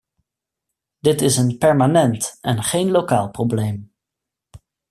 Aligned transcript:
Dit 0.99 1.21
is 1.21 1.37
een 1.37 1.57
permanent 1.57 2.37
en 2.41 2.63
geen 2.63 2.91
lokaal 2.91 3.29
probleem. 3.31 3.93